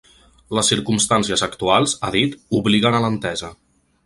[0.57, 3.53] Les circumstàncies actuals –ha dit– ‘obliguen a l’entesa’.